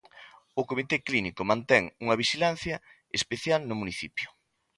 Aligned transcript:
O 0.59 0.61
comité 0.69 0.95
clínico 1.07 1.41
mantén 1.51 1.83
unha 2.03 2.17
vixilancia 2.21 2.75
especial 3.19 3.61
no 3.65 3.79
municipio. 3.81 4.27